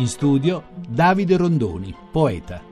[0.00, 2.64] In studio Davide Rondoni, poeta.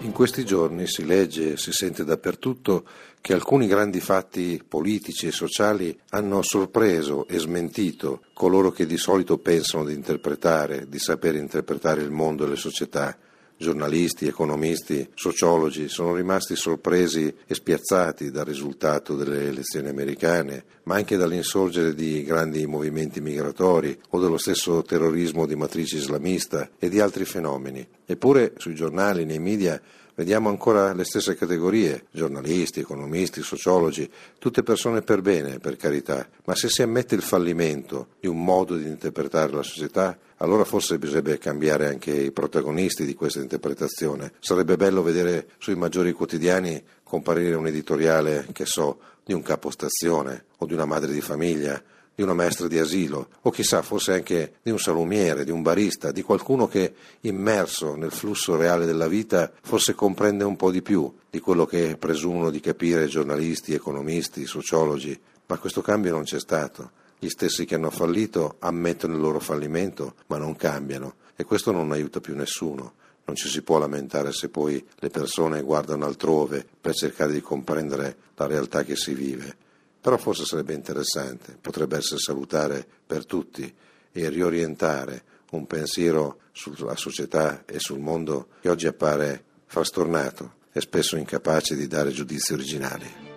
[0.00, 2.84] In questi giorni si legge e si sente dappertutto
[3.22, 9.38] che alcuni grandi fatti politici e sociali hanno sorpreso e smentito coloro che di solito
[9.38, 13.16] pensano di interpretare, di saper interpretare il mondo e le società
[13.58, 21.16] giornalisti, economisti, sociologi sono rimasti sorpresi e spiazzati dal risultato delle elezioni americane, ma anche
[21.16, 27.24] dall'insorgere di grandi movimenti migratori o dello stesso terrorismo di matrice islamista e di altri
[27.24, 27.86] fenomeni.
[28.06, 29.78] Eppure sui giornali, nei media,
[30.18, 36.56] Vediamo ancora le stesse categorie, giornalisti, economisti, sociologi, tutte persone per bene, per carità, ma
[36.56, 41.38] se si ammette il fallimento di un modo di interpretare la società, allora forse bisognerebbe
[41.38, 44.32] cambiare anche i protagonisti di questa interpretazione.
[44.40, 50.66] Sarebbe bello vedere sui maggiori quotidiani comparire un editoriale, che so, di un capostazione o
[50.66, 51.80] di una madre di famiglia
[52.18, 56.10] di una maestra di asilo o chissà forse anche di un salumiere, di un barista,
[56.10, 61.14] di qualcuno che immerso nel flusso reale della vita forse comprende un po' di più
[61.30, 65.16] di quello che presumono di capire giornalisti, economisti, sociologi,
[65.46, 66.90] ma questo cambio non c'è stato.
[67.20, 71.92] Gli stessi che hanno fallito ammettono il loro fallimento, ma non cambiano e questo non
[71.92, 72.94] aiuta più nessuno.
[73.26, 78.16] Non ci si può lamentare se poi le persone guardano altrove per cercare di comprendere
[78.34, 79.66] la realtà che si vive.
[80.00, 83.72] Però forse sarebbe interessante, potrebbe essere salutare per tutti
[84.12, 91.16] e riorientare un pensiero sulla società e sul mondo che oggi appare frastornato e spesso
[91.16, 93.28] incapace di dare giudizi originali.